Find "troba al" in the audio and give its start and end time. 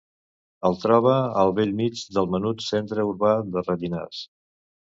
0.85-1.53